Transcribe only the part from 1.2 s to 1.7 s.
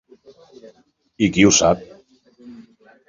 I qui ho